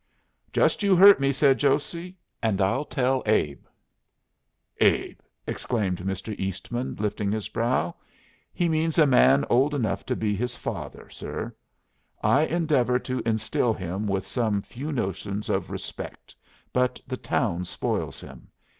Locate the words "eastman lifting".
6.39-7.31